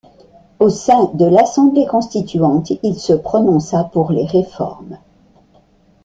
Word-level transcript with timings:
Au 0.57 0.69
sein 0.69 1.11
de 1.13 1.25
l'Assemblée 1.25 1.85
constituante, 1.85 2.71
il 2.81 2.95
se 2.99 3.13
prononça 3.13 3.83
pour 3.83 4.11
les 4.11 4.25
réformes. 4.25 4.97